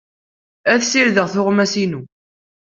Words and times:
Ad 0.71 0.81
ssirdeɣ 0.83 1.27
tuɣmas-inu. 1.33 2.01